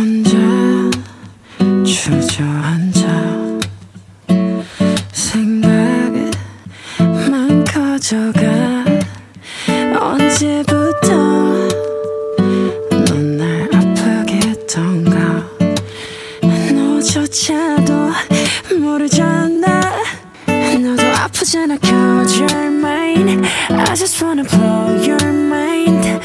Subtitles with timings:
[0.00, 0.32] 혼자
[1.84, 3.60] 주저앉아.
[5.12, 6.32] 생각만
[7.66, 8.40] 커져가.
[10.00, 11.08] 언제부터
[13.08, 15.46] 넌 날 아프게 했던가.
[16.72, 17.92] 너조차도
[18.80, 19.92] 모르잖아.
[20.80, 21.76] 너도 아프잖아.
[21.76, 26.20] Cause you're mine I just wanna blow your mind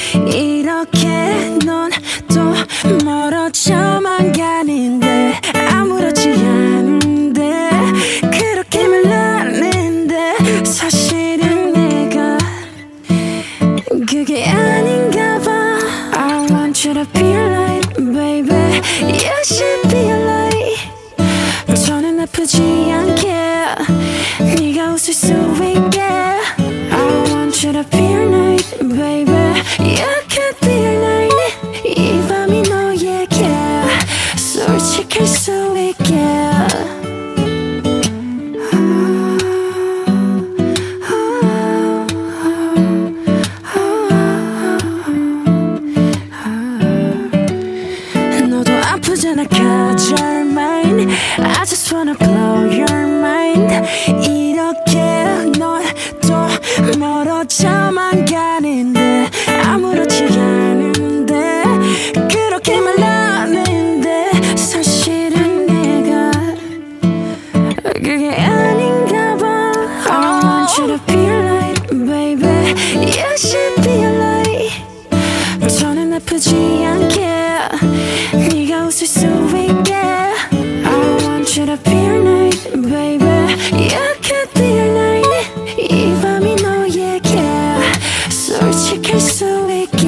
[10.64, 12.39] 사실은 내가
[14.09, 15.50] 그게 아닌가 봐
[16.17, 20.79] I want you to be like baby You should be like
[21.85, 23.29] 저는 아프지 않게
[24.57, 26.40] 네가 웃을 수 있게 I
[27.31, 31.36] want you to be like baby You could be like
[31.85, 33.47] 이 밤이 너에게
[34.36, 37.04] 솔직할 수 있게
[48.96, 53.74] 아프잖아 cause you're mine I just wanna blow your mind
[54.24, 55.02] 이렇게
[55.60, 56.48] 넌또
[56.98, 59.30] 멀어져만 가는데
[59.66, 61.64] 아무렇지 않은데
[62.32, 66.32] 그렇게 말하는데 사실은 내가
[67.96, 69.74] 그게 아닌가 봐
[70.09, 74.72] I want you to be like baby You should be like
[75.68, 77.26] 저는 아프지 않게
[81.66, 83.26] Could I be your night, baby?
[83.90, 85.26] Yeah, could be your night
[85.80, 87.42] 이 밤이 너에게
[88.30, 90.06] 솔직할 수 있게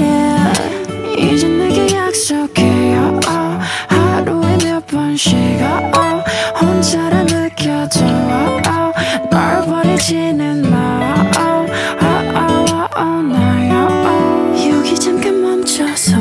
[1.17, 6.21] 이제 내게 약속해요 oh, 하루에 몇 번씩 oh, oh,
[6.61, 8.93] 혼자라 느껴져 oh, oh,
[9.31, 11.65] 널 버리지는 마 oh,
[12.03, 14.69] oh, oh, oh, oh, 나요 oh.
[14.77, 16.17] 여기 잠깐 멈춰서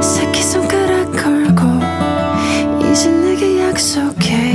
[0.00, 1.66] 새끼손가락 걸고
[2.92, 3.29] 이제 내
[3.82, 4.49] It's okay.